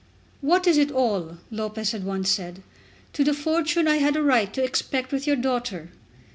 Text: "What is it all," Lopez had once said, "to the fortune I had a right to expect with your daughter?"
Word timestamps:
"What 0.41 0.65
is 0.65 0.79
it 0.79 0.89
all," 0.91 1.37
Lopez 1.51 1.91
had 1.91 2.03
once 2.03 2.27
said, 2.27 2.63
"to 3.13 3.23
the 3.23 3.35
fortune 3.35 3.87
I 3.87 3.97
had 3.97 4.15
a 4.15 4.23
right 4.23 4.51
to 4.55 4.63
expect 4.63 5.11
with 5.11 5.27
your 5.27 5.35
daughter?" 5.35 5.91